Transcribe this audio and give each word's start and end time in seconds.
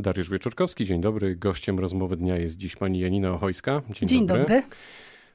Dariusz 0.00 0.30
Wieczorkowski, 0.30 0.84
dzień 0.84 1.00
dobry. 1.00 1.36
Gościem 1.36 1.78
rozmowy 1.78 2.16
dnia 2.16 2.36
jest 2.36 2.56
dziś 2.56 2.76
pani 2.76 2.98
Janina 2.98 3.32
Ochojska. 3.32 3.82
Dzień, 3.90 4.08
dzień 4.08 4.26
dobry. 4.26 4.42
dobry. 4.42 4.62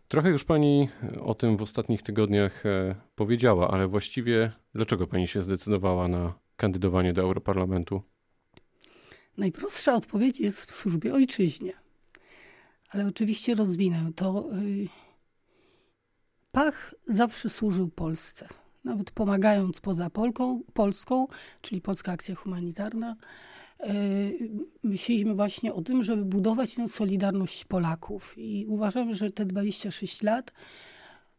Trochę 0.08 0.30
już 0.30 0.46
pani 0.46 0.90
o 1.22 1.36
tym 1.36 1.58
w 1.58 1.62
ostatnich 1.62 2.02
tygodniach 2.02 2.66
e, 2.66 2.96
powiedziała, 3.16 3.72
ale 3.72 3.88
właściwie 3.88 4.52
dlaczego 4.74 5.08
pani 5.08 5.28
się 5.28 5.42
zdecydowała 5.42 6.08
na 6.08 6.34
kandydowanie 6.58 7.14
do 7.14 7.22
Europarlamentu? 7.22 8.02
Najprostsza 9.38 9.94
odpowiedź 9.96 10.40
jest 10.40 10.72
w 10.72 10.76
służbie 10.76 11.14
ojczyźnie. 11.14 11.74
Ale 12.90 13.08
oczywiście 13.08 13.56
rozwinę 13.56 14.12
to. 14.16 14.50
Y, 14.54 14.88
Pach 16.52 16.96
zawsze 17.08 17.50
służył 17.50 17.90
Polsce. 17.90 18.48
Nawet 18.84 19.12
pomagając 19.12 19.80
poza 19.80 20.10
Polką, 20.10 20.62
Polską, 20.74 21.28
czyli 21.62 21.82
Polska 21.82 22.12
Akcja 22.12 22.36
Humanitarna, 22.36 23.16
myśleliśmy 24.84 25.36
właśnie 25.36 25.74
o 25.74 25.82
tym, 25.82 26.04
żeby 26.04 26.26
budować 26.26 26.76
tę 26.76 26.88
solidarność 26.88 27.66
Polaków. 27.66 28.34
I 28.38 28.66
uważam, 28.68 29.14
że 29.14 29.32
te 29.32 29.46
26 29.46 30.24
lat 30.24 30.52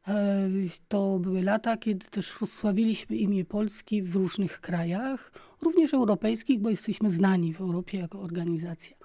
e, 0.08 0.48
to 0.88 1.18
były 1.18 1.42
lata, 1.42 1.76
kiedy 1.76 2.06
też 2.06 2.40
rozsławiliśmy 2.40 3.16
imię 3.16 3.44
Polski 3.44 4.02
w 4.02 4.16
różnych 4.16 4.60
krajach, 4.60 5.32
również 5.62 5.94
europejskich, 5.94 6.60
bo 6.60 6.70
jesteśmy 6.70 7.10
znani 7.10 7.54
w 7.54 7.60
Europie 7.60 7.98
jako 7.98 8.20
organizacja. 8.20 8.96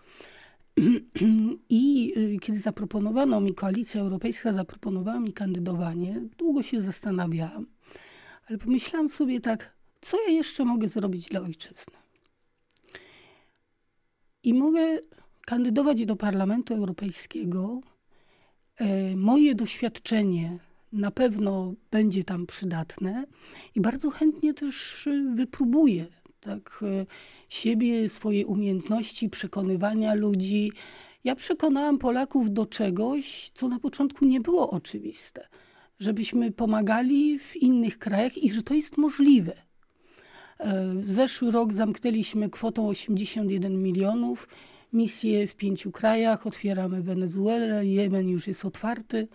I 1.70 2.13
y, 2.17 2.39
kiedy 2.39 2.59
zaproponowano 2.59 3.41
mi, 3.41 3.55
Koalicja 3.55 4.01
Europejska 4.01 4.53
zaproponowała 4.53 5.20
mi 5.20 5.34
kandydowanie, 5.34 6.21
długo 6.37 6.63
się 6.63 6.81
zastanawiałam, 6.81 7.65
ale 8.49 8.57
pomyślałam 8.57 9.09
sobie 9.09 9.39
tak, 9.39 9.75
co 10.01 10.17
ja 10.27 10.34
jeszcze 10.34 10.65
mogę 10.65 10.87
zrobić 10.87 11.27
dla 11.27 11.41
ojczyzny? 11.41 12.01
I 14.43 14.53
mogę 14.53 14.99
kandydować 15.45 16.05
do 16.05 16.15
Parlamentu 16.15 16.73
Europejskiego. 16.73 17.81
E, 18.77 19.15
moje 19.15 19.55
doświadczenie 19.55 20.59
na 20.91 21.11
pewno 21.11 21.73
będzie 21.91 22.23
tam 22.23 22.48
przydatne 22.48 23.25
i 23.75 23.81
bardzo 23.81 24.09
chętnie 24.09 24.53
też 24.53 25.09
wypróbuję 25.35 26.07
tak, 26.39 26.79
e, 26.83 27.05
siebie, 27.49 28.09
swoje 28.09 28.48
umiejętności 28.48 29.29
przekonywania 29.29 30.13
ludzi. 30.13 30.71
Ja 31.23 31.35
przekonałam 31.35 31.98
Polaków 31.98 32.53
do 32.53 32.65
czegoś, 32.65 33.49
co 33.53 33.67
na 33.67 33.79
początku 33.79 34.26
nie 34.26 34.41
było 34.41 34.70
oczywiste, 34.70 35.48
żebyśmy 35.99 36.51
pomagali 36.51 37.39
w 37.39 37.55
innych 37.55 37.98
krajach 37.98 38.37
i 38.37 38.49
że 38.49 38.63
to 38.63 38.73
jest 38.73 38.98
możliwe 38.98 39.70
zeszły 41.05 41.51
rok 41.51 41.73
zamknęliśmy 41.73 42.49
kwotą 42.49 42.87
81 42.87 43.84
milionów. 43.84 44.48
Misje 44.93 45.48
w 45.48 45.55
pięciu 45.55 45.91
krajach. 45.91 46.48
Otwieramy 46.48 47.01
Wenezuelę, 47.01 47.85
Jemen 47.85 48.29
już 48.29 48.48
jest 48.48 48.65
otwarty. 48.65 49.27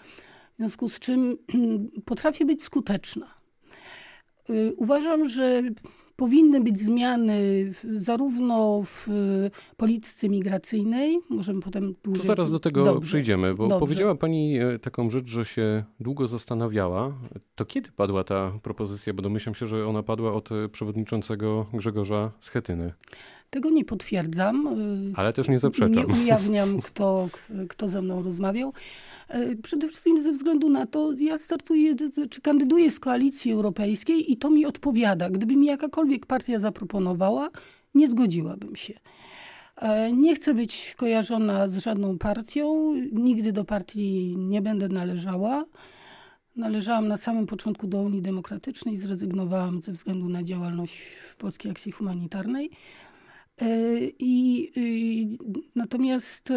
W 0.54 0.56
związku 0.56 0.88
z 0.88 0.98
czym 0.98 1.38
potrafię 2.04 2.44
być 2.44 2.62
skuteczna. 2.62 3.34
E, 4.48 4.74
uważam, 4.76 5.28
że 5.28 5.62
powinny 6.16 6.60
być 6.60 6.80
zmiany 6.80 7.72
zarówno 7.94 8.82
w 8.84 9.08
polityce 9.76 10.28
migracyjnej, 10.28 11.18
możemy 11.28 11.60
potem 11.60 11.94
dłużej... 12.04 12.20
To 12.20 12.26
zaraz 12.26 12.50
do 12.50 12.60
tego 12.60 12.84
Dobrze. 12.84 13.06
przyjdziemy, 13.06 13.54
bo 13.54 13.68
Dobrze. 13.68 13.80
powiedziała 13.80 14.14
Pani 14.14 14.58
e, 14.58 14.78
taką 14.78 15.10
rzecz, 15.10 15.26
że 15.26 15.44
się 15.44 15.84
długo 16.00 16.28
zastanawiała. 16.28 17.14
To 17.54 17.64
kiedy 17.64 17.90
padła 17.92 18.24
ta 18.24 18.52
propozycja? 18.62 19.14
Bo 19.14 19.22
domyślam 19.22 19.54
się, 19.54 19.66
że 19.66 19.86
ona 19.86 20.02
padła 20.02 20.32
od 20.32 20.52
e, 20.52 20.68
przewodniczącego 20.68 21.66
Grzegorza 21.72 22.32
Schetyny. 22.38 22.92
Tego 23.56 23.70
nie 23.70 23.84
potwierdzam. 23.84 24.66
E, 24.66 25.18
Ale 25.18 25.32
też 25.32 25.48
nie 25.48 25.58
zaprzeczam. 25.58 26.06
Nie 26.06 26.22
ujawniam, 26.22 26.80
kto, 26.82 27.28
kto 27.68 27.88
ze 27.88 28.02
mną 28.02 28.22
rozmawiał. 28.22 28.72
E, 29.28 29.56
przede 29.56 29.88
wszystkim 29.88 30.22
ze 30.22 30.32
względu 30.32 30.70
na 30.70 30.86
to, 30.86 31.12
ja 31.18 31.38
startuję, 31.38 31.94
czy 32.30 32.40
kandyduję 32.40 32.90
z 32.90 33.00
koalicji 33.00 33.52
europejskiej 33.52 34.32
i 34.32 34.36
to 34.36 34.50
mi 34.50 34.66
odpowiada. 34.66 35.30
Gdyby 35.30 35.56
mi 35.56 35.66
jakakolwiek 35.66 36.26
partia 36.26 36.58
zaproponowała, 36.58 37.50
nie 37.94 38.08
zgodziłabym 38.08 38.76
się. 38.76 38.94
E, 39.76 40.12
nie 40.12 40.34
chcę 40.34 40.54
być 40.54 40.94
kojarzona 40.96 41.68
z 41.68 41.76
żadną 41.76 42.18
partią, 42.18 42.94
nigdy 43.12 43.52
do 43.52 43.64
partii 43.64 44.36
nie 44.38 44.62
będę 44.62 44.88
należała. 44.88 45.64
Należałam 46.56 47.08
na 47.08 47.16
samym 47.16 47.46
początku 47.46 47.86
do 47.86 48.02
Unii 48.02 48.22
Demokratycznej, 48.22 48.96
zrezygnowałam 48.96 49.82
ze 49.82 49.92
względu 49.92 50.28
na 50.28 50.42
działalność 50.42 50.98
w 51.30 51.36
Polskiej 51.36 51.70
Akcji 51.70 51.92
Humanitarnej. 51.92 52.70
E, 53.60 53.66
I, 54.18 54.70
i 54.76 55.38
natomiast 55.74 56.52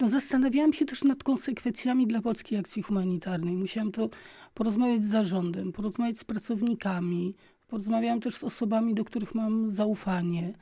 no, 0.00 0.08
zastanawiałam 0.08 0.72
się 0.72 0.84
też 0.84 1.04
nad 1.04 1.22
konsekwencjami 1.22 2.06
dla 2.06 2.22
Polskiej 2.22 2.58
Akcji 2.58 2.82
Humanitarnej. 2.82 3.56
Musiałam 3.56 3.92
to 3.92 4.08
porozmawiać 4.54 5.04
z 5.04 5.08
zarządem, 5.08 5.72
porozmawiać 5.72 6.18
z 6.18 6.24
pracownikami, 6.24 7.34
porozmawiałam 7.68 8.20
też 8.20 8.36
z 8.36 8.44
osobami, 8.44 8.94
do 8.94 9.04
których 9.04 9.34
mam 9.34 9.70
zaufanie, 9.70 10.54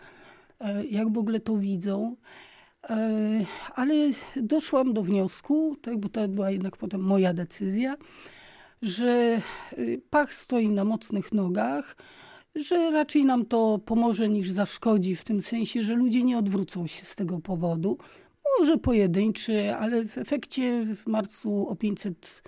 e, 0.61 0.87
jak 0.87 1.13
w 1.13 1.19
ogóle 1.19 1.41
to 1.41 1.57
widzą. 1.57 2.17
E, 2.91 3.45
ale 3.75 3.95
doszłam 4.37 4.93
do 4.95 5.03
wniosku, 5.03 5.77
tak, 5.83 5.99
bo 5.99 6.09
to 6.09 6.29
była 6.29 6.51
jednak 6.51 6.77
potem 6.77 7.01
moja 7.01 7.35
decyzja, 7.35 7.97
że 8.83 9.41
y, 9.79 10.03
Pach 10.11 10.35
stoi 10.35 10.69
na 10.69 10.85
mocnych 10.85 11.33
nogach, 11.33 11.97
że 12.57 12.91
raczej 12.91 13.25
nam 13.25 13.47
to 13.47 13.81
pomoże 13.85 14.29
niż 14.29 14.51
zaszkodzi, 14.51 15.17
w 15.17 15.25
tym 15.25 15.43
sensie, 15.43 15.83
że 15.83 15.95
ludzie 15.95 16.23
nie 16.23 16.39
odwrócą 16.39 16.87
się 16.87 17.05
z 17.05 17.17
tego 17.17 17.41
powodu 17.41 17.99
może 18.59 18.79
pojedynczy, 18.79 19.75
ale 19.75 20.05
w 20.05 20.19
efekcie 20.19 20.85
w 20.97 21.07
marcu 21.07 21.69
o 21.69 21.77
500 21.77 22.43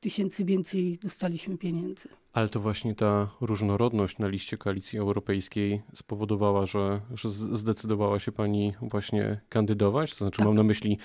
tysięcy 0.00 0.44
więcej 0.44 0.98
dostaliśmy 1.02 1.58
pieniędzy. 1.58 2.08
Ale 2.32 2.48
to 2.48 2.60
właśnie 2.60 2.94
ta 2.94 3.30
różnorodność 3.40 4.18
na 4.18 4.28
liście 4.28 4.56
koalicji 4.56 4.98
europejskiej 4.98 5.82
spowodowała, 5.92 6.66
że, 6.66 7.00
że 7.14 7.30
zdecydowała 7.30 8.18
się 8.18 8.32
pani 8.32 8.72
właśnie 8.82 9.40
kandydować? 9.48 10.10
To 10.10 10.18
znaczy, 10.18 10.36
tak. 10.36 10.46
mam 10.46 10.54
na 10.54 10.62
myśli 10.62 10.98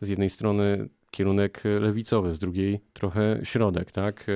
z 0.00 0.08
jednej 0.08 0.30
strony 0.30 0.88
kierunek 1.10 1.62
lewicowy, 1.80 2.32
z 2.32 2.38
drugiej 2.38 2.80
trochę 2.92 3.40
środek, 3.42 3.92
tak? 3.92 4.26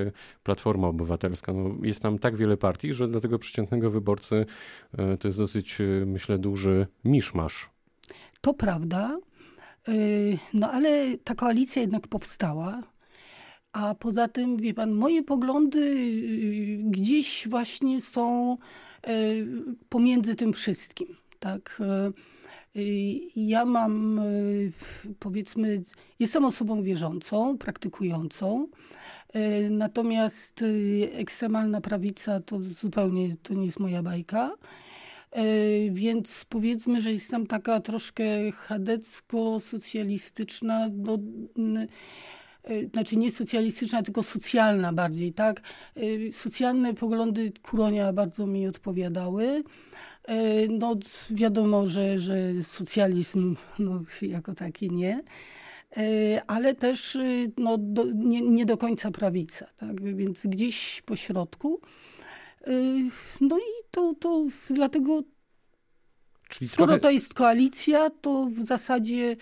Platforma 0.42 0.88
Obywatelska. 0.88 1.52
No, 1.52 1.74
jest 1.82 2.02
tam 2.02 2.18
tak 2.18 2.36
wiele 2.36 2.56
partii, 2.56 2.94
że 2.94 3.08
dla 3.08 3.20
tego 3.20 3.38
przeciętnego 3.38 3.90
wyborcy 3.90 4.46
e, 4.98 5.16
to 5.16 5.28
jest 5.28 5.38
dosyć, 5.38 5.80
e, 5.80 5.84
myślę, 6.06 6.38
duży 6.38 6.86
miszmasz. 7.04 7.70
To 8.40 8.54
prawda. 8.54 9.18
Y, 9.88 10.38
no 10.54 10.70
ale 10.70 11.18
ta 11.18 11.34
koalicja 11.34 11.82
jednak 11.82 12.08
powstała. 12.08 12.82
A 13.72 13.94
poza 13.94 14.28
tym, 14.28 14.56
wie 14.56 14.74
pan, 14.74 14.92
moje 14.92 15.22
poglądy 15.22 16.08
gdzieś 16.84 17.48
właśnie 17.48 18.00
są 18.00 18.56
pomiędzy 19.88 20.34
tym 20.34 20.52
wszystkim. 20.52 21.08
Tak? 21.38 21.82
Ja 23.36 23.64
mam, 23.64 24.20
powiedzmy, 25.18 25.82
jestem 26.18 26.44
osobą 26.44 26.82
wierzącą, 26.82 27.58
praktykującą. 27.58 28.68
Natomiast 29.70 30.64
ekstremalna 31.12 31.80
prawica 31.80 32.40
to 32.40 32.60
zupełnie 32.60 33.36
to 33.42 33.54
nie 33.54 33.66
jest 33.66 33.80
moja 33.80 34.02
bajka. 34.02 34.54
Więc 35.92 36.46
powiedzmy, 36.48 37.02
że 37.02 37.12
jestem 37.12 37.46
taka 37.46 37.80
troszkę 37.80 38.52
chadecko-socjalistyczna, 38.52 40.90
no, 40.96 41.18
znaczy 42.92 43.16
nie 43.16 43.30
socjalistyczna, 43.30 44.02
tylko 44.02 44.22
socjalna 44.22 44.92
bardziej, 44.92 45.32
tak? 45.32 45.62
Socjalne 46.32 46.94
poglądy 46.94 47.52
Kuronia 47.62 48.12
bardzo 48.12 48.46
mi 48.46 48.68
odpowiadały. 48.68 49.64
No 50.68 50.96
wiadomo, 51.30 51.86
że, 51.86 52.18
że 52.18 52.36
socjalizm 52.62 53.56
no, 53.78 54.02
jako 54.22 54.54
taki 54.54 54.90
nie 54.90 55.22
ale 56.46 56.74
też 56.74 57.18
no, 57.58 57.78
do, 57.78 58.04
nie, 58.14 58.40
nie, 58.40 58.66
do 58.66 58.76
końca 58.76 59.10
prawica, 59.10 59.66
tak? 59.76 60.16
więc 60.16 60.46
gdzieś 60.46 61.02
po 61.06 61.16
środku. 61.16 61.80
No 63.40 63.58
i 63.58 63.84
to, 63.90 64.14
to 64.20 64.46
dlatego, 64.70 65.22
Czyli 66.48 66.68
skoro 66.68 66.86
trochę... 66.86 67.00
to 67.00 67.10
jest 67.10 67.34
koalicja, 67.34 68.10
to 68.10 68.48
w 68.50 68.64
zasadzie 68.64 69.36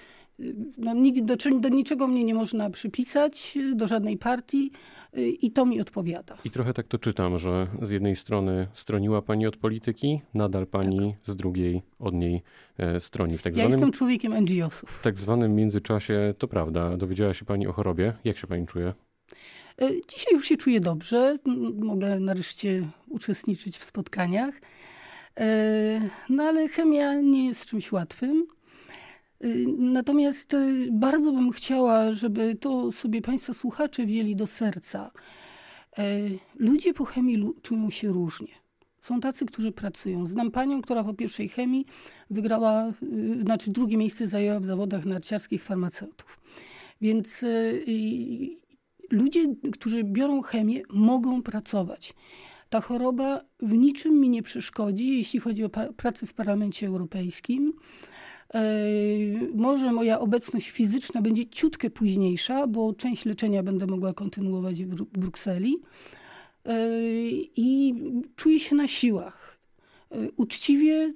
no, 0.79 0.95
do, 1.23 1.37
do 1.61 1.69
niczego 1.69 2.09
mnie 2.09 2.25
nie 2.25 2.35
można 2.35 2.71
przypisać, 2.71 3.59
do 3.75 3.87
żadnej 3.87 4.17
partii 4.17 4.71
i 5.17 5.51
to 5.51 5.67
mi 5.67 5.81
odpowiada. 5.81 6.39
I 6.45 6.51
trochę 6.51 6.73
tak 6.73 6.87
to 6.87 6.99
czytam, 6.99 7.39
że 7.39 7.67
z 7.83 7.91
jednej 7.91 8.17
strony 8.17 8.69
stroniła 8.73 9.23
pani 9.23 9.47
od 9.47 9.57
polityki, 9.57 10.21
nadal 10.35 10.67
pani 10.67 10.99
tak. 11.13 11.21
z 11.25 11.37
drugiej 11.37 11.83
od 11.99 12.15
niej 12.15 12.43
e, 12.79 13.01
stroni. 13.01 13.39
W 13.39 13.43
tak 13.43 13.53
ja 13.53 13.57
zwanym, 13.57 13.71
jestem 13.71 13.93
człowiekiem 13.93 14.35
NGO-sów. 14.41 14.91
W 14.91 15.03
tak 15.03 15.19
zwanym 15.19 15.55
międzyczasie, 15.55 16.35
to 16.39 16.49
prawda, 16.49 16.97
dowiedziała 16.97 17.35
się 17.35 17.45
pani 17.45 17.67
o 17.67 17.73
chorobie. 17.73 18.13
Jak 18.25 18.39
się 18.39 18.47
pani 18.47 18.67
czuje? 18.67 18.95
E, 19.83 19.91
dzisiaj 20.09 20.33
już 20.33 20.47
się 20.47 20.57
czuję 20.57 20.81
dobrze. 20.81 21.37
Mogę 21.79 22.21
nareszcie 22.21 22.89
uczestniczyć 23.09 23.79
w 23.79 23.85
spotkaniach. 23.85 24.55
No 26.29 26.43
ale 26.43 26.69
chemia 26.69 27.21
nie 27.21 27.47
jest 27.47 27.67
czymś 27.67 27.93
łatwym. 27.93 28.47
Natomiast 29.79 30.57
bardzo 30.93 31.33
bym 31.33 31.51
chciała, 31.51 32.13
żeby 32.13 32.55
to 32.55 32.93
sobie 32.93 33.23
Państwo 33.23 33.55
słuchacze 33.55 34.07
wzięli 34.07 34.37
do 34.37 34.47
serca. 34.47 35.11
Ludzie 36.59 36.95
po 36.95 37.05
chemii 37.05 37.51
czują 37.63 37.91
się 37.91 38.09
różnie. 38.09 38.63
Są 39.03 39.21
tacy, 39.21 39.47
którzy 39.47 39.73
pracują. 39.73 40.27
Znam 40.27 40.51
panią, 40.51 40.83
która 40.83 41.05
po 41.05 41.15
pierwszej 41.15 41.49
chemii 41.49 41.87
wygrała, 42.31 42.93
y, 43.03 43.43
znaczy 43.43 43.71
drugie 43.71 43.97
miejsce 43.97 44.27
zajęła 44.27 44.61
w 44.61 44.65
zawodach 44.65 45.05
narciarskich 45.05 45.63
farmaceutów. 45.63 46.41
Więc 47.01 47.43
y, 47.43 47.85
ludzie, 49.11 49.41
którzy 49.73 50.05
biorą 50.05 50.43
chemię, 50.43 50.83
mogą 50.91 51.43
pracować. 51.43 52.15
Ta 52.69 52.81
choroba 52.81 53.41
w 53.61 53.73
niczym 53.73 54.21
mi 54.21 54.29
nie 54.29 54.43
przeszkodzi, 54.43 55.19
jeśli 55.19 55.41
chodzi 55.41 55.65
o 55.65 55.71
pracę 55.97 56.27
w 56.27 56.35
Parlamencie 56.35 56.87
Europejskim. 56.87 57.73
Y, 58.55 59.49
może 59.55 59.93
moja 59.93 60.21
obecność 60.21 60.71
fizyczna 60.71 61.23
będzie 61.23 61.47
ciutkę 61.47 61.91
późniejsza, 61.91 62.67
bo 62.67 62.93
część 62.93 63.25
leczenia 63.25 63.63
będę 63.63 63.87
mogła 63.87 64.15
kontynuować 64.15 64.85
w 64.85 65.05
Brukseli. 65.05 65.79
I 67.57 67.95
czuję 68.37 68.61
się 68.61 68.77
na 68.77 68.89
siłach. 68.89 69.59
Uczciwie 70.37 71.13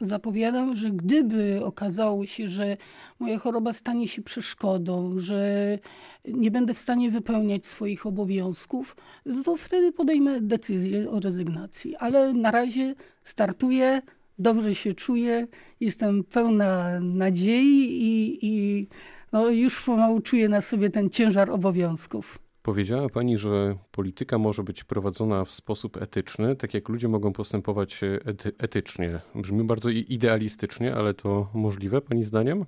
zapowiadam, 0.00 0.74
że 0.74 0.90
gdyby 0.90 1.64
okazało 1.64 2.26
się, 2.26 2.46
że 2.46 2.76
moja 3.18 3.38
choroba 3.38 3.72
stanie 3.72 4.08
się 4.08 4.22
przeszkodą, 4.22 5.18
że 5.18 5.78
nie 6.24 6.50
będę 6.50 6.74
w 6.74 6.78
stanie 6.78 7.10
wypełniać 7.10 7.66
swoich 7.66 8.06
obowiązków, 8.06 8.96
to 9.44 9.56
wtedy 9.56 9.92
podejmę 9.92 10.40
decyzję 10.40 11.10
o 11.10 11.20
rezygnacji. 11.20 11.96
Ale 11.96 12.32
na 12.32 12.50
razie 12.50 12.94
startuję, 13.24 14.02
dobrze 14.38 14.74
się 14.74 14.94
czuję, 14.94 15.46
jestem 15.80 16.24
pełna 16.24 17.00
nadziei 17.00 18.02
i, 18.02 18.38
i 18.46 18.86
no, 19.32 19.48
już 19.50 19.84
pomału 19.84 20.20
czuję 20.20 20.48
na 20.48 20.60
sobie 20.60 20.90
ten 20.90 21.10
ciężar 21.10 21.50
obowiązków. 21.50 22.38
Powiedziała 22.62 23.08
Pani, 23.08 23.38
że 23.38 23.76
polityka 23.90 24.38
może 24.38 24.62
być 24.62 24.84
prowadzona 24.84 25.44
w 25.44 25.52
sposób 25.52 25.96
etyczny, 25.96 26.56
tak 26.56 26.74
jak 26.74 26.88
ludzie 26.88 27.08
mogą 27.08 27.32
postępować 27.32 28.00
ety 28.24 28.52
etycznie. 28.58 29.20
Brzmi 29.34 29.64
bardzo 29.64 29.90
idealistycznie, 29.90 30.94
ale 30.94 31.14
to 31.14 31.50
możliwe 31.54 32.00
Pani 32.00 32.24
zdaniem? 32.24 32.64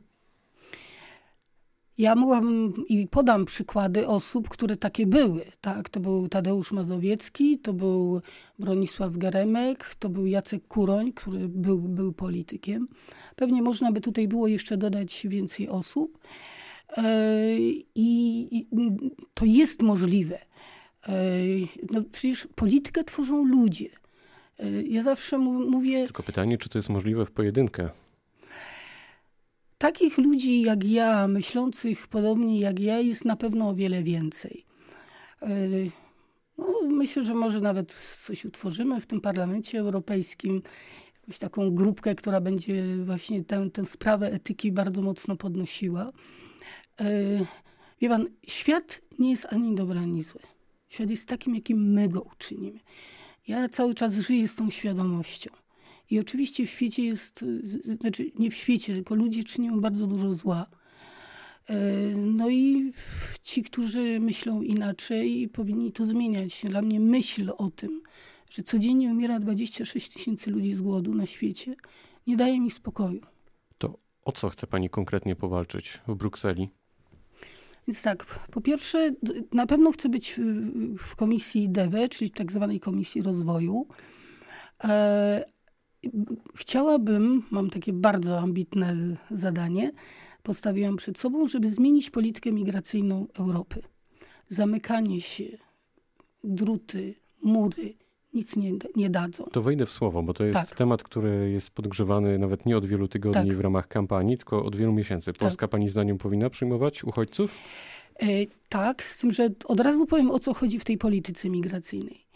Ja 1.99 2.15
mogłam 2.15 2.73
i 2.89 3.07
podam 3.07 3.45
przykłady 3.45 4.07
osób, 4.07 4.49
które 4.49 4.77
takie 4.77 5.07
były. 5.07 5.45
Tak, 5.61 5.89
to 5.89 6.01
był 6.01 6.29
Tadeusz 6.29 6.73
Mazowiecki, 6.73 7.59
to 7.59 7.73
był 7.73 8.21
Bronisław 8.59 9.17
Geremek, 9.17 9.95
to 9.99 10.09
był 10.09 10.27
Jacek 10.27 10.69
Kuroń, 10.69 11.13
który 11.13 11.49
był, 11.49 11.79
był 11.79 12.13
politykiem. 12.13 12.89
Pewnie 13.37 13.63
można 13.63 13.93
by 13.93 14.01
tutaj 14.01 14.29
było 14.29 14.49
jeszcze 14.49 14.77
dodać 14.77 15.27
więcej 15.31 15.69
osób. 15.69 16.19
E, 16.97 17.05
I 17.95 18.67
to 19.35 19.45
jest 19.45 19.83
możliwe. 19.83 20.39
E, 21.09 21.13
no 21.91 22.03
przecież 22.13 22.49
politykę 22.55 23.05
tworzą 23.05 23.45
ludzie. 23.45 23.89
E, 24.59 24.83
ja 24.83 25.03
zawsze 25.03 25.39
mówię. 25.39 26.05
Tylko 26.05 26.23
pytanie, 26.23 26.59
czy 26.59 26.69
to 26.69 26.79
jest 26.79 26.89
możliwe 26.89 27.27
w 27.27 27.31
pojedynkę? 27.31 27.91
Takich 29.89 30.19
ludzi 30.19 30.63
jak 30.63 30.85
ja, 30.85 31.29
myślących 31.29 32.09
podobnie 32.09 32.61
jak 32.61 32.79
ja, 32.81 32.99
jest 32.99 33.25
na 33.25 33.37
pewno 33.37 33.69
o 33.69 33.75
wiele 33.75 34.03
więcej. 34.03 34.65
No, 36.59 36.67
myślę, 36.89 37.25
że 37.25 37.35
może 37.35 37.61
nawet 37.61 37.95
coś 38.27 38.45
utworzymy 38.45 39.01
w 39.01 39.07
tym 39.07 39.21
parlamencie 39.21 39.79
europejskim, 39.79 40.63
jakąś 41.21 41.39
taką 41.39 41.71
grupkę, 41.71 42.15
która 42.15 42.41
będzie 42.41 42.97
właśnie 43.05 43.45
tę, 43.45 43.71
tę 43.71 43.87
sprawę 43.87 44.33
etyki 44.33 44.73
bardzo 44.73 45.03
mocno 45.03 45.37
podnosiła. 45.37 46.13
E, 47.01 47.11
wie 48.01 48.09
pan, 48.09 48.29
świat 48.47 49.01
nie 49.19 49.31
jest 49.31 49.47
ani 49.51 49.75
dobry, 49.75 49.99
ani 49.99 50.23
zły. 50.23 50.41
Świat 50.89 51.11
jest 51.11 51.29
takim, 51.29 51.55
jakim 51.55 51.93
my 51.93 52.09
go 52.09 52.23
uczynimy. 52.23 52.81
Ja 53.47 53.69
cały 53.69 53.95
czas 53.95 54.15
żyję 54.15 54.49
z 54.49 54.57
tą 54.57 54.71
świadomością. 54.71 55.51
I 56.11 56.19
oczywiście 56.19 56.67
w 56.67 56.71
świecie 56.71 57.05
jest, 57.05 57.45
znaczy 58.01 58.31
nie 58.39 58.51
w 58.51 58.55
świecie, 58.55 58.95
tylko 58.95 59.15
ludzie 59.15 59.45
czynią 59.45 59.81
bardzo 59.81 60.07
dużo 60.07 60.35
zła. 60.35 60.67
E, 61.67 61.77
no 62.17 62.51
i 62.51 62.93
ci, 63.43 63.63
którzy 63.63 64.21
myślą 64.21 64.63
inaczej, 64.63 65.49
powinni 65.49 65.93
to 65.93 66.07
zmieniać. 66.07 66.63
Dla 66.69 66.83
mnie 66.83 67.01
myśl 67.01 67.53
o 67.57 67.71
tym, 67.71 68.03
że 68.51 68.63
codziennie 68.63 69.11
umiera 69.11 69.39
26 69.39 70.09
tysięcy 70.09 70.51
ludzi 70.51 70.75
z 70.75 70.81
głodu 70.81 71.15
na 71.15 71.27
świecie, 71.27 71.77
nie 72.27 72.37
daje 72.37 72.61
mi 72.61 72.71
spokoju. 72.71 73.21
To 73.79 73.99
o 74.25 74.33
co 74.33 74.49
chce 74.49 74.67
pani 74.67 74.91
konkretnie 74.91 75.37
powalczyć 75.37 76.01
w 76.09 76.15
Brukseli? 76.15 76.69
Więc 77.89 78.03
tak, 78.03 78.25
po 78.51 78.61
pierwsze, 78.61 79.15
na 79.53 79.67
pewno 79.67 79.93
chcę 79.93 80.09
być 80.09 80.41
w 80.99 81.17
komisji 81.17 81.69
DEWE, 81.69 82.09
czyli 82.09 82.31
tak 82.31 82.53
zwanej 82.53 82.81
Komisji 82.81 83.23
Rozwoju. 83.23 83.87
Chciałabym, 86.55 87.43
mam 87.51 87.71
takie 87.71 87.93
bardzo 87.93 88.39
ambitne 88.39 89.17
zadanie, 89.31 89.93
postawiłam 90.43 90.97
przed 90.97 91.19
sobą, 91.19 91.47
żeby 91.47 91.71
zmienić 91.71 92.11
politykę 92.11 92.53
migracyjną 92.53 93.27
Europy. 93.39 93.83
Zamykanie 94.49 95.21
się, 95.21 95.45
druty, 96.45 97.15
mury, 97.43 97.95
nic 98.35 98.57
nie, 98.57 98.73
nie 98.97 99.11
dadzą. 99.11 99.45
To 99.45 99.63
wejdę 99.63 99.87
w 99.87 99.93
słowo, 99.93 100.23
bo 100.23 100.35
to 100.35 100.45
jest 100.45 100.69
tak. 100.69 100.79
temat, 100.79 101.03
który 101.03 101.51
jest 101.51 101.71
podgrzewany 101.71 102.39
nawet 102.39 102.67
nie 102.67 102.77
od 102.77 102.87
wielu 102.87 103.09
tygodni 103.09 103.49
tak. 103.49 103.59
w 103.59 103.61
ramach 103.61 103.89
kampanii, 103.89 104.37
tylko 104.37 104.65
od 104.65 104.77
wielu 104.77 104.93
miesięcy. 104.93 105.33
Tak. 105.33 105.41
Polska 105.41 105.67
tak. 105.67 105.71
pani 105.71 105.89
zdaniem 105.89 106.19
powinna 106.19 106.51
przyjmować 106.51 107.05
uchodźców? 107.05 107.55
E, 108.21 108.27
tak, 108.69 109.03
z 109.03 109.19
tym, 109.19 109.33
że 109.33 109.49
od 109.65 109.81
razu 109.81 110.07
powiem 110.07 110.31
o 110.31 110.39
co 110.39 110.55
chodzi 110.55 110.79
w 110.79 110.85
tej 110.85 110.99
polityce 110.99 111.51
migracyjnej. 111.51 112.28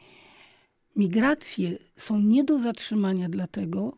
Migracje 0.97 1.79
są 1.97 2.21
nie 2.21 2.45
do 2.45 2.61
zatrzymania 2.61 3.29
dlatego, 3.29 3.97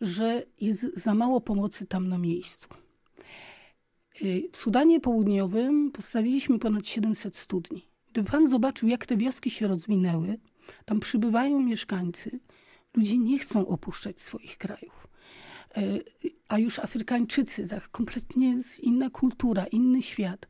że 0.00 0.42
jest 0.60 0.96
za 0.96 1.14
mało 1.14 1.40
pomocy 1.40 1.86
tam 1.86 2.08
na 2.08 2.18
miejscu. 2.18 2.68
W 4.52 4.56
Sudanie 4.56 5.00
Południowym 5.00 5.90
postawiliśmy 5.90 6.58
ponad 6.58 6.86
700 6.86 7.36
studni. 7.36 7.88
Gdyby 8.12 8.30
pan 8.30 8.46
zobaczył, 8.46 8.88
jak 8.88 9.06
te 9.06 9.16
wioski 9.16 9.50
się 9.50 9.68
rozwinęły, 9.68 10.38
tam 10.84 11.00
przybywają 11.00 11.60
mieszkańcy, 11.60 12.40
ludzie 12.96 13.18
nie 13.18 13.38
chcą 13.38 13.66
opuszczać 13.66 14.20
swoich 14.20 14.58
krajów. 14.58 15.08
E, 15.76 15.82
a 16.48 16.58
już 16.58 16.78
Afrykańczycy, 16.78 17.68
tak, 17.68 17.88
kompletnie 17.88 18.56
inna 18.82 19.10
kultura, 19.10 19.66
inny 19.66 20.02
świat. 20.02 20.46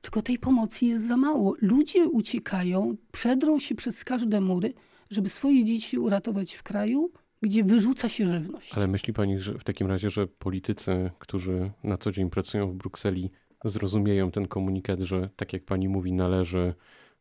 Tylko 0.00 0.22
tej 0.22 0.38
pomocy 0.38 0.86
jest 0.86 1.08
za 1.08 1.16
mało. 1.16 1.54
Ludzie 1.60 2.06
uciekają, 2.06 2.96
przedrą 3.12 3.58
się 3.58 3.74
przez 3.74 4.04
każde 4.04 4.40
mury, 4.40 4.74
żeby 5.14 5.28
swoje 5.28 5.64
dzieci 5.64 5.98
uratować 5.98 6.54
w 6.54 6.62
kraju, 6.62 7.10
gdzie 7.42 7.64
wyrzuca 7.64 8.08
się 8.08 8.26
żywność. 8.26 8.74
Ale 8.76 8.86
myśli 8.88 9.12
pani 9.12 9.38
że 9.40 9.58
w 9.58 9.64
takim 9.64 9.86
razie, 9.86 10.10
że 10.10 10.26
politycy, 10.26 11.10
którzy 11.18 11.70
na 11.84 11.96
co 11.96 12.12
dzień 12.12 12.30
pracują 12.30 12.70
w 12.70 12.74
Brukseli, 12.74 13.30
zrozumieją 13.64 14.30
ten 14.30 14.46
komunikat, 14.46 15.00
że 15.00 15.28
tak 15.36 15.52
jak 15.52 15.64
pani 15.64 15.88
mówi, 15.88 16.12
należy 16.12 16.74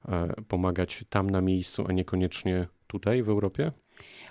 E, 0.09 0.33
pomagać 0.47 1.05
tam 1.09 1.29
na 1.29 1.41
miejscu, 1.41 1.85
a 1.87 1.91
niekoniecznie 1.91 2.67
tutaj 2.87 3.23
w 3.23 3.29
Europie? 3.29 3.71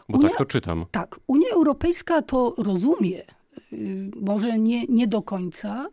Bo 0.08 0.18
Unia, 0.18 0.28
tak 0.28 0.38
to 0.38 0.44
czytam. 0.44 0.86
Tak, 0.90 1.20
Unia 1.26 1.48
Europejska 1.52 2.22
to 2.22 2.54
rozumie, 2.58 3.22
y, 3.72 4.10
może 4.16 4.58
nie, 4.58 4.86
nie 4.86 5.06
do 5.06 5.22
końca, 5.22 5.88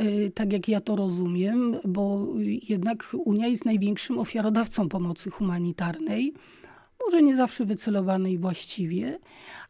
y, 0.00 0.32
tak 0.34 0.52
jak 0.52 0.68
ja 0.68 0.80
to 0.80 0.96
rozumiem, 0.96 1.76
bo 1.84 2.26
jednak 2.68 3.06
Unia 3.24 3.46
jest 3.46 3.64
największym 3.64 4.18
ofiarodawcą 4.18 4.88
pomocy 4.88 5.30
humanitarnej. 5.30 6.34
Może 7.06 7.22
nie 7.22 7.36
zawsze 7.36 7.64
wycelowanej 7.64 8.38
właściwie, 8.38 9.18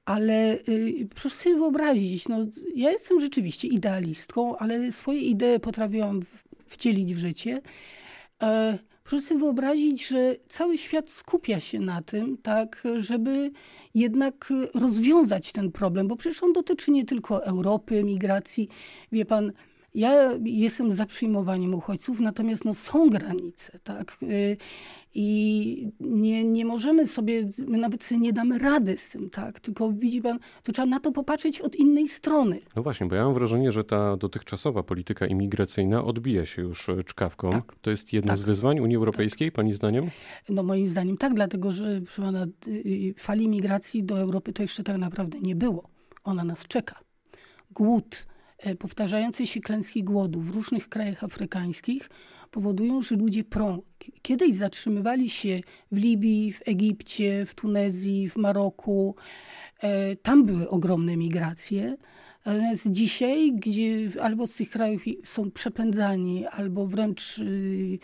ale 0.04 0.58
y, 0.68 1.08
proszę 1.14 1.36
sobie 1.36 1.56
wyobrazić, 1.56 2.28
no, 2.28 2.46
ja 2.74 2.90
jestem 2.90 3.20
rzeczywiście 3.20 3.68
idealistką, 3.68 4.56
ale 4.56 4.92
swoje 4.92 5.20
idee 5.20 5.60
potrafiłam 5.60 6.20
wcielić 6.66 7.14
w 7.14 7.18
życie. 7.18 7.60
E, 8.42 8.78
Proszę 9.08 9.24
sobie 9.26 9.40
wyobrazić, 9.40 10.06
że 10.08 10.36
cały 10.48 10.78
świat 10.78 11.10
skupia 11.10 11.60
się 11.60 11.80
na 11.80 12.02
tym, 12.02 12.38
tak, 12.42 12.82
żeby 12.96 13.50
jednak 13.94 14.52
rozwiązać 14.74 15.52
ten 15.52 15.72
problem, 15.72 16.08
bo 16.08 16.16
przecież 16.16 16.42
on 16.42 16.52
dotyczy 16.52 16.90
nie 16.90 17.04
tylko 17.04 17.44
Europy, 17.44 18.04
migracji. 18.04 18.68
Wie 19.12 19.24
pan, 19.24 19.52
Ja 19.98 20.38
jestem 20.44 20.92
za 20.92 21.06
przyjmowaniem 21.06 21.74
uchodźców, 21.74 22.20
natomiast 22.20 22.64
no, 22.64 22.74
są 22.74 23.10
granice, 23.10 23.78
tak? 23.82 24.16
Y, 24.22 24.56
I 25.14 25.90
nie, 26.00 26.44
nie 26.44 26.64
możemy 26.64 27.06
sobie, 27.06 27.48
my 27.58 27.78
nawet 27.78 28.02
sobie 28.02 28.20
nie 28.20 28.32
damy 28.32 28.58
rady 28.58 28.98
z 28.98 29.10
tym, 29.10 29.30
tak? 29.30 29.60
Tylko 29.60 29.92
widzi 29.92 30.22
pan, 30.22 30.38
to 30.62 30.72
trzeba 30.72 30.86
na 30.86 31.00
to 31.00 31.12
popatrzeć 31.12 31.60
od 31.60 31.76
innej 31.76 32.08
strony. 32.08 32.60
No 32.76 32.82
właśnie, 32.82 33.06
bo 33.06 33.14
ja 33.14 33.24
mam 33.24 33.34
wrażenie, 33.34 33.72
że 33.72 33.84
ta 33.84 34.16
dotychczasowa 34.16 34.82
polityka 34.82 35.26
imigracyjna 35.26 36.04
odbija 36.04 36.46
się 36.46 36.62
już 36.62 36.88
e, 36.88 37.02
czkawką. 37.02 37.50
Tak. 37.50 37.74
To 37.80 37.90
jest 37.90 38.12
jedno 38.12 38.28
tak. 38.28 38.38
z 38.38 38.42
wyzwań 38.42 38.80
Unii 38.80 38.96
Europejskiej, 38.96 39.48
tak. 39.48 39.56
pani 39.56 39.72
zdaniem? 39.72 40.10
No 40.48 40.62
moim 40.62 40.88
zdaniem 40.88 41.16
tak, 41.16 41.34
dlatego 41.34 41.72
że 41.72 42.00
proszę 42.00 42.22
pana, 42.22 42.46
y, 42.66 43.14
fali 43.18 43.48
migracji 43.48 44.04
do 44.04 44.18
Europy 44.18 44.52
to 44.52 44.62
jeszcze 44.62 44.82
tak 44.82 44.98
naprawdę 44.98 45.40
nie 45.40 45.56
było. 45.56 45.88
Ona 46.24 46.44
nas 46.44 46.66
czeka. 46.66 47.00
Głód, 47.70 48.26
powtarzające 48.78 49.46
się 49.46 49.60
klęski 49.60 50.04
głodu 50.04 50.40
w 50.40 50.50
różnych 50.50 50.88
krajach 50.88 51.24
afrykańskich 51.24 52.10
powodują, 52.50 53.02
że 53.02 53.14
ludzie 53.14 53.44
prą. 53.44 53.82
Kiedyś 54.22 54.54
zatrzymywali 54.54 55.30
się 55.30 55.60
w 55.92 55.96
Libii, 55.96 56.52
w 56.52 56.60
Egipcie, 56.66 57.46
w 57.46 57.54
Tunezji, 57.54 58.28
w 58.28 58.36
Maroku. 58.36 59.16
E, 59.80 60.16
tam 60.16 60.44
były 60.44 60.68
ogromne 60.68 61.16
migracje. 61.16 61.96
Natomiast 62.46 62.90
dzisiaj, 62.90 63.52
gdzie 63.52 64.10
albo 64.22 64.46
z 64.46 64.56
tych 64.56 64.70
krajów 64.70 65.02
są 65.24 65.50
przepędzani, 65.50 66.46
albo 66.46 66.86
wręcz 66.86 67.38
y, 67.38 67.98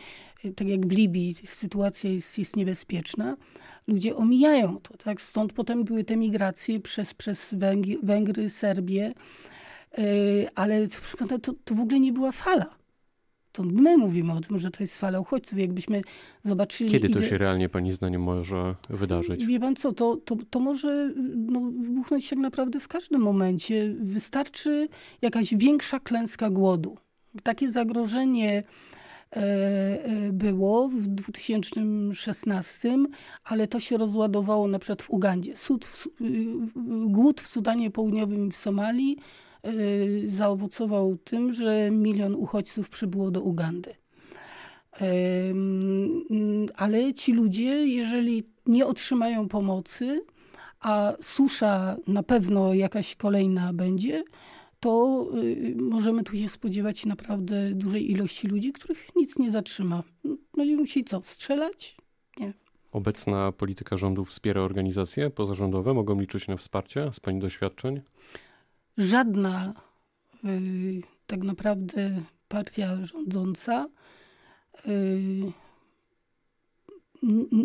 tak 0.57 0.69
jak 0.69 0.87
w 0.87 0.93
Libii 0.93 1.37
sytuacja 1.45 2.11
jest, 2.11 2.39
jest 2.39 2.57
niebezpieczna, 2.57 3.37
ludzie 3.87 4.17
omijają 4.17 4.81
to. 4.81 4.97
Tak? 4.97 5.21
Stąd 5.21 5.53
potem 5.53 5.85
były 5.85 6.05
te 6.05 6.17
migracje 6.17 6.81
przez, 6.81 7.15
przez 7.15 7.55
Węgry, 8.03 8.51
Serbię, 8.51 9.13
ale 10.55 10.89
to, 11.39 11.53
to 11.65 11.75
w 11.75 11.81
ogóle 11.81 12.01
nie 12.01 12.13
była 12.13 12.33
fala. 12.33 12.85
To 13.55 13.63
my 13.63 13.97
mówimy 13.97 14.33
o 14.33 14.41
tym, 14.41 14.59
że 14.59 14.71
to 14.71 14.83
jest 14.83 14.97
fala 14.97 15.21
uchodźców. 15.21 15.59
Jakbyśmy 15.59 16.03
zobaczyli... 16.43 16.91
Kiedy 16.91 17.09
to 17.09 17.19
ile... 17.19 17.29
się 17.29 17.39
realnie, 17.39 17.69
pani 17.69 17.93
zdaniem, 17.93 18.23
może 18.23 18.75
wydarzyć? 18.91 19.47
Wie 19.47 19.61
pan 19.61 19.77
co, 19.77 19.93
to, 19.93 20.17
to, 20.17 20.37
to 20.51 20.61
może 20.61 21.13
no, 21.37 21.61
wybuchnąć 21.61 22.29
tak 22.29 22.39
naprawdę 22.39 22.81
w 22.81 22.89
każdym 22.89 23.21
momencie. 23.21 23.95
Wystarczy 24.01 24.89
jakaś 25.23 25.55
większa 25.55 26.01
klęska 26.01 26.51
głodu. 26.51 26.97
Takie 27.43 27.71
zagrożenie 27.71 28.63
e, 29.33 29.37
e, 29.37 30.33
było 30.33 30.89
w 30.89 31.07
2016, 31.07 32.99
ale 33.45 33.69
to 33.69 33.81
się 33.81 33.97
rozładowało 33.97 34.69
na 34.69 34.79
przykład 34.79 35.03
w 35.03 35.11
Ugandzie. 35.11 35.57
Sud, 35.57 35.85
w, 35.85 36.09
głód 37.07 37.41
w 37.41 37.49
Sudanie 37.49 37.91
Południowym 37.91 38.49
i 38.49 38.51
w 38.51 38.57
Somalii 38.57 39.17
zaowocował 40.27 41.17
tym, 41.17 41.53
że 41.53 41.91
milion 41.91 42.35
uchodźców 42.35 42.89
przybyło 42.89 43.31
do 43.31 43.43
Ugandy. 43.43 43.95
Ale 46.77 47.15
ci 47.15 47.33
ludzie, 47.33 47.87
jeżeli 47.87 48.43
nie 48.67 48.87
otrzymają 48.87 49.49
pomocy, 49.49 50.25
a 50.81 51.13
susza 51.21 51.97
na 52.07 52.23
pewno 52.23 52.75
jakaś 52.75 53.17
kolejna 53.17 53.73
będzie, 53.73 54.25
to 54.81 55.27
y, 55.35 55.75
możemy 55.77 56.25
tu 56.25 56.37
się 56.37 56.49
spodziewać 56.49 57.07
naprawdę 57.07 57.75
dużej 57.75 58.11
ilości 58.11 58.47
ludzi, 58.49 58.73
których 58.73 59.17
nic 59.17 59.39
nie 59.39 59.51
zatrzyma. 59.51 60.03
Będziemy 60.57 60.81
musieli 60.81 61.05
co, 61.05 61.21
strzelać? 61.23 61.97
Nie. 62.41 62.53
Obecna 62.93 63.53
polityka 63.53 63.97
rządu 63.97 64.25
wspiera 64.25 64.61
organizacje 64.61 65.31
pozarządowe? 65.31 65.95
Mogą 65.95 66.21
liczyć 66.21 66.49
na 66.49 66.57
wsparcie 66.57 67.13
z 67.13 67.21
Pani 67.21 67.41
doświadczeń? 67.41 68.01
Żadna 68.97 69.75
y, 70.45 71.03
tak 71.27 71.43
naprawdę 71.43 72.23
partia 72.49 73.05
rządząca 73.05 73.89
y, 74.87 75.53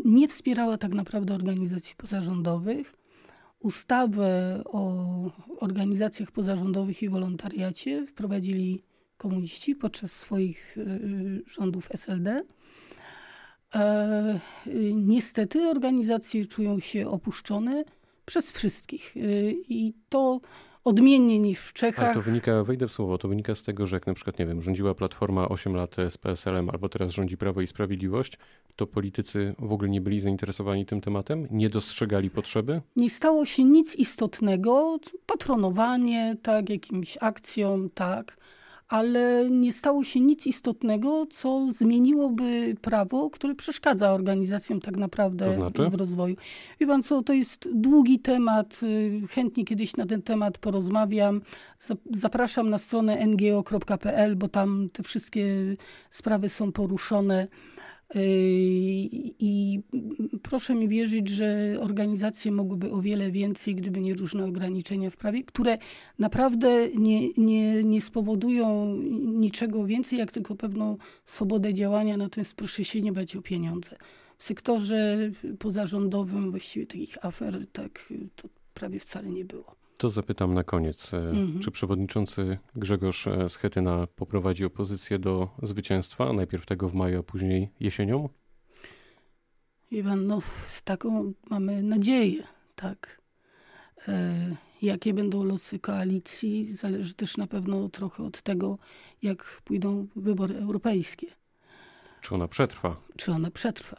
nie 0.06 0.28
wspierała 0.28 0.78
tak 0.78 0.94
naprawdę 0.94 1.34
organizacji 1.36 1.96
pozarządowych. 1.96 2.96
Ustawę 3.60 4.62
o 4.66 5.06
organizacjach 5.60 6.32
pozarządowych 6.32 7.04
i 7.04 7.10
wolontariacie 7.10 8.06
wprowadzili 8.06 8.84
komuniści 9.18 9.76
podczas 9.76 10.12
swoich 10.12 10.78
y, 10.78 11.44
rządów 11.48 11.88
SLD. 11.92 12.44
E, 13.76 14.40
niestety 14.96 15.70
organizacje 15.70 16.46
czują 16.46 16.80
się 16.80 17.10
opuszczone 17.10 17.84
przez 18.26 18.52
wszystkich. 18.52 19.16
I 19.70 19.94
to 20.10 20.42
odmiennie 20.84 21.40
niż 21.40 21.60
w 21.60 21.74
Czechach. 21.74 22.06
Ale 22.06 22.14
to 22.14 22.22
wynika, 22.22 22.64
wejdę 22.64 22.88
w 22.88 22.92
słowo, 22.92 23.18
to 23.18 23.28
wynika 23.28 23.56
z 23.56 23.64
tego, 23.64 23.86
że 23.86 23.96
jak 23.96 24.08
na 24.08 24.14
przykład, 24.14 24.40
nie 24.40 24.46
wiem, 24.46 24.62
rządziła 24.62 24.94
Platforma 24.96 25.50
8 25.50 25.76
lat 25.76 25.96
z 26.10 26.18
PSL-em, 26.18 26.70
albo 26.70 26.90
teraz 26.90 27.12
rządzi 27.12 27.38
Prawo 27.38 27.62
i 27.62 27.68
Sprawiedliwość, 27.68 28.38
to 28.76 28.88
politycy 28.88 29.56
w 29.60 29.74
ogóle 29.74 29.90
nie 29.90 30.02
byli 30.02 30.20
zainteresowani 30.20 30.86
tym 30.86 31.02
tematem? 31.02 31.48
Nie 31.52 31.70
dostrzegali 31.70 32.30
potrzeby? 32.30 32.82
Nie 32.96 33.10
stało 33.10 33.46
się 33.46 33.64
nic 33.64 33.96
istotnego. 33.96 35.00
Patronowanie, 35.26 36.36
tak, 36.42 36.70
jakimś 36.70 37.18
akcjom, 37.22 37.90
tak 37.90 38.38
ale 38.90 39.50
nie 39.50 39.74
stało 39.74 40.04
się 40.04 40.20
nic 40.20 40.48
istotnego, 40.48 41.26
co 41.26 41.68
zmieniłoby 41.72 42.76
prawo, 42.82 43.30
które 43.30 43.56
przeszkadza 43.56 44.14
organizacjom 44.14 44.82
tak 44.82 44.98
naprawdę 44.98 45.46
to 45.46 45.54
znaczy? 45.54 45.90
w 45.90 45.94
rozwoju. 45.94 46.36
Wie 46.80 46.88
pan 46.88 47.04
co, 47.04 47.24
to 47.24 47.34
jest 47.34 47.70
długi 47.74 48.20
temat, 48.20 48.80
y, 48.84 49.22
chętnie 49.30 49.66
kiedyś 49.66 49.98
na 49.98 50.06
ten 50.06 50.22
temat 50.22 50.58
porozmawiam. 50.58 51.42
Zapraszam 52.14 52.70
na 52.70 52.78
stronę 52.78 53.28
ngo.pl, 53.28 54.36
bo 54.36 54.48
tam 54.48 54.90
te 54.94 55.04
wszystkie 55.04 55.46
sprawy 56.10 56.50
są 56.50 56.72
poruszone. 56.72 57.48
Yy, 58.16 58.22
I 59.40 59.80
proszę 60.44 60.76
mi 60.76 60.88
wierzyć, 60.88 61.30
że 61.30 61.78
organizacje 61.80 62.52
mogłyby 62.52 62.92
o 62.92 63.02
wiele 63.02 63.32
więcej, 63.32 63.76
gdyby 63.76 64.02
nie 64.02 64.14
różne 64.14 64.46
ograniczenia 64.46 65.10
w 65.10 65.18
prawie, 65.18 65.44
które 65.44 65.78
naprawdę 66.20 66.90
nie, 66.90 67.34
nie, 67.34 67.84
nie 67.84 68.02
spowodują 68.02 68.96
niczego 69.22 69.86
więcej, 69.86 70.20
jak 70.20 70.32
tylko 70.32 70.56
pewną 70.56 70.98
swobodę 71.26 71.74
działania. 71.74 72.18
Natomiast 72.18 72.54
proszę 72.54 72.84
się 72.84 73.02
nie 73.02 73.12
bać 73.12 73.36
o 73.36 73.42
pieniądze. 73.42 73.96
W 74.38 74.44
sektorze 74.44 75.18
pozarządowym 75.60 76.52
właściwie 76.52 76.86
takich 76.86 77.26
afer 77.26 77.68
tak 77.72 78.14
to 78.36 78.50
prawie 78.74 79.00
wcale 79.00 79.30
nie 79.30 79.46
było. 79.46 79.79
To 80.00 80.10
zapytam 80.10 80.54
na 80.54 80.64
koniec. 80.64 81.14
E, 81.14 81.18
mhm. 81.18 81.60
Czy 81.60 81.72
przewodniczący 81.72 82.58
Grzegorz 82.76 83.28
e, 83.28 83.50
Schetyna 83.50 84.08
poprowadzi 84.08 84.66
opozycję 84.66 85.20
do 85.20 85.50
zwycięstwa, 85.64 86.34
najpierw 86.34 86.66
tego 86.66 86.90
w 86.90 86.94
maju, 86.94 87.20
a 87.20 87.24
później 87.24 87.70
jesienią? 87.80 88.30
Iwan, 89.92 90.28
no 90.28 90.40
taką 90.84 91.34
mamy 91.50 91.84
nadzieję, 91.84 92.44
tak. 92.76 93.22
E, 94.08 94.56
jakie 94.82 95.14
będą 95.14 95.44
losy 95.44 95.80
koalicji, 95.80 96.74
zależy 96.74 97.14
też 97.14 97.38
na 97.38 97.48
pewno 97.48 97.90
trochę 97.90 98.24
od 98.24 98.42
tego, 98.42 98.78
jak 99.22 99.62
pójdą 99.64 100.08
wybory 100.16 100.58
europejskie. 100.58 101.28
Czy 102.22 102.36
ona 102.36 102.48
przetrwa? 102.48 102.96
Czy 103.18 103.32
ona 103.32 103.52
przetrwa? 103.52 103.98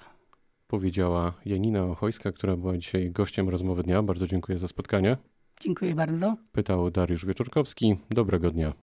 Powiedziała 0.67 1.33
Janina 1.45 1.85
Ochojska, 1.85 2.33
która 2.33 2.57
była 2.57 2.77
dzisiaj 2.77 3.11
gościem 3.11 3.49
rozmowy 3.49 3.83
dnia. 3.83 4.03
Bardzo 4.03 4.27
dziękuję 4.27 4.59
za 4.59 4.69
spotkanie. 4.69 5.17
Dziękuję 5.61 5.95
bardzo. 5.95 6.37
Pytał 6.53 6.91
Dariusz 6.91 7.27
Wieczorkowski. 7.27 7.97
Dobrego 8.11 8.51
dnia. 8.51 8.73